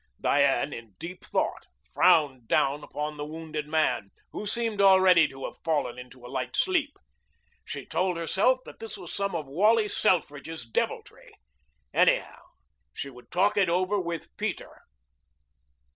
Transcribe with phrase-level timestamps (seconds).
[0.19, 5.59] Diane, in deep thought, frowned down upon the wounded man, who seemed already to have
[5.63, 6.97] fallen into a light sleep.
[7.65, 11.31] She told herself that this was some of Wally Selfridge's deviltry.
[11.93, 12.41] Anyhow,
[12.95, 14.81] she would talk it over with Peter.